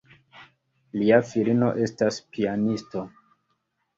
[1.01, 3.03] Lia filino estas pianisto.